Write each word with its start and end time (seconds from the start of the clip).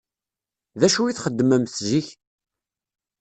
D 0.79 0.81
acu 0.87 1.01
i 1.05 1.13
txeddmemt 1.15 1.73
zik? 1.87 2.07